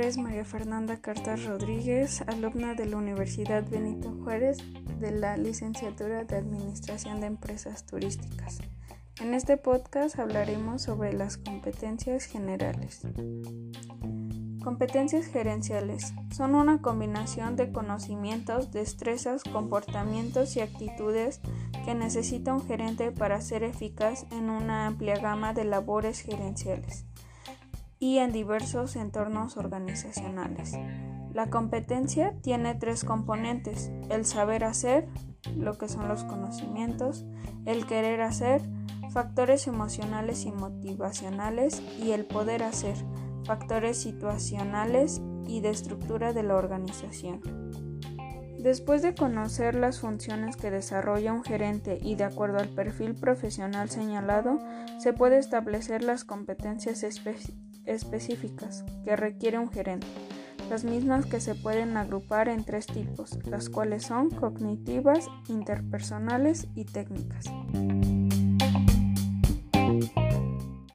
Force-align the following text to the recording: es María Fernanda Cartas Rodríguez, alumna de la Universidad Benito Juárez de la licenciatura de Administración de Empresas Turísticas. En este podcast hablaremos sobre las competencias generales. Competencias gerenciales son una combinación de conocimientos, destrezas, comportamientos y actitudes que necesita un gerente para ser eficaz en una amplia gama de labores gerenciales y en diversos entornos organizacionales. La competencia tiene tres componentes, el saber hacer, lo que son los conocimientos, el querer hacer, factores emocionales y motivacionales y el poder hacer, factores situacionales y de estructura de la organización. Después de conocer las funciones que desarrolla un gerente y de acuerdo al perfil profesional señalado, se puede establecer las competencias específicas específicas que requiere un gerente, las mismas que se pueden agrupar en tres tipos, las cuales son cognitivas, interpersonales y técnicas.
es 0.00 0.18
María 0.18 0.44
Fernanda 0.44 1.00
Cartas 1.00 1.46
Rodríguez, 1.46 2.20
alumna 2.26 2.74
de 2.74 2.84
la 2.84 2.98
Universidad 2.98 3.66
Benito 3.66 4.14
Juárez 4.22 4.58
de 4.98 5.12
la 5.12 5.38
licenciatura 5.38 6.24
de 6.24 6.36
Administración 6.36 7.20
de 7.20 7.28
Empresas 7.28 7.86
Turísticas. 7.86 8.58
En 9.18 9.32
este 9.32 9.56
podcast 9.56 10.18
hablaremos 10.18 10.82
sobre 10.82 11.14
las 11.14 11.38
competencias 11.38 12.24
generales. 12.26 13.00
Competencias 14.62 15.26
gerenciales 15.26 16.12
son 16.36 16.54
una 16.54 16.82
combinación 16.82 17.56
de 17.56 17.72
conocimientos, 17.72 18.72
destrezas, 18.72 19.42
comportamientos 19.42 20.54
y 20.56 20.60
actitudes 20.60 21.40
que 21.86 21.94
necesita 21.94 22.52
un 22.52 22.66
gerente 22.66 23.10
para 23.10 23.40
ser 23.40 23.62
eficaz 23.62 24.26
en 24.32 24.50
una 24.50 24.86
amplia 24.86 25.16
gama 25.18 25.54
de 25.54 25.64
labores 25.64 26.20
gerenciales 26.20 27.06
y 28.00 28.18
en 28.18 28.32
diversos 28.32 28.96
entornos 28.96 29.58
organizacionales. 29.58 30.72
La 31.34 31.50
competencia 31.50 32.34
tiene 32.40 32.74
tres 32.74 33.04
componentes, 33.04 33.92
el 34.08 34.24
saber 34.24 34.64
hacer, 34.64 35.06
lo 35.56 35.78
que 35.78 35.86
son 35.86 36.08
los 36.08 36.24
conocimientos, 36.24 37.26
el 37.66 37.86
querer 37.86 38.22
hacer, 38.22 38.62
factores 39.10 39.66
emocionales 39.68 40.44
y 40.44 40.50
motivacionales 40.50 41.82
y 42.02 42.12
el 42.12 42.24
poder 42.24 42.62
hacer, 42.62 42.96
factores 43.44 43.98
situacionales 43.98 45.20
y 45.46 45.60
de 45.60 45.70
estructura 45.70 46.32
de 46.32 46.42
la 46.42 46.56
organización. 46.56 47.42
Después 48.58 49.02
de 49.02 49.14
conocer 49.14 49.74
las 49.74 50.00
funciones 50.00 50.56
que 50.56 50.70
desarrolla 50.70 51.32
un 51.32 51.44
gerente 51.44 51.98
y 52.02 52.14
de 52.14 52.24
acuerdo 52.24 52.58
al 52.58 52.68
perfil 52.68 53.14
profesional 53.14 53.88
señalado, 53.88 54.58
se 54.98 55.12
puede 55.12 55.38
establecer 55.38 56.02
las 56.02 56.24
competencias 56.24 57.02
específicas 57.02 57.69
específicas 57.86 58.84
que 59.04 59.16
requiere 59.16 59.58
un 59.58 59.70
gerente, 59.70 60.06
las 60.68 60.84
mismas 60.84 61.26
que 61.26 61.40
se 61.40 61.54
pueden 61.54 61.96
agrupar 61.96 62.48
en 62.48 62.64
tres 62.64 62.86
tipos, 62.86 63.38
las 63.44 63.68
cuales 63.68 64.04
son 64.04 64.30
cognitivas, 64.30 65.26
interpersonales 65.48 66.68
y 66.74 66.84
técnicas. 66.84 67.46